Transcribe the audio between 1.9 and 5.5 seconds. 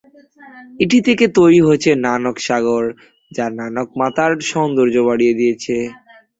নানক সাগর, যা নানক মাতার সৌন্দর্য বাড়িয়ে